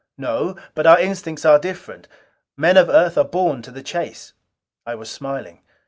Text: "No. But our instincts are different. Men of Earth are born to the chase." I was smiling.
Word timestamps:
"No. 0.17 0.55
But 0.73 0.87
our 0.87 0.99
instincts 0.99 1.45
are 1.45 1.59
different. 1.59 2.07
Men 2.57 2.75
of 2.75 2.89
Earth 2.89 3.19
are 3.19 3.23
born 3.23 3.61
to 3.61 3.69
the 3.69 3.83
chase." 3.83 4.33
I 4.83 4.95
was 4.95 5.11
smiling. 5.11 5.61